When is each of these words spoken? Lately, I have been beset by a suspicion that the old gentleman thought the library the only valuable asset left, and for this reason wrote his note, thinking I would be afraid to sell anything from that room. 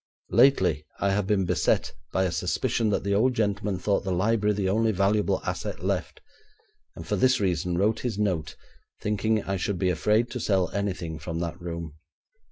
Lately, 0.31 0.83
I 0.99 1.11
have 1.11 1.27
been 1.27 1.45
beset 1.45 1.93
by 2.11 2.23
a 2.23 2.31
suspicion 2.31 2.89
that 2.89 3.03
the 3.03 3.13
old 3.13 3.35
gentleman 3.35 3.77
thought 3.77 4.03
the 4.03 4.11
library 4.11 4.55
the 4.55 4.67
only 4.67 4.91
valuable 4.91 5.43
asset 5.45 5.83
left, 5.85 6.21
and 6.95 7.05
for 7.07 7.15
this 7.15 7.39
reason 7.39 7.77
wrote 7.77 7.99
his 7.99 8.17
note, 8.17 8.55
thinking 8.99 9.43
I 9.43 9.59
would 9.67 9.77
be 9.77 9.91
afraid 9.91 10.31
to 10.31 10.39
sell 10.39 10.71
anything 10.71 11.19
from 11.19 11.37
that 11.41 11.61
room. 11.61 11.97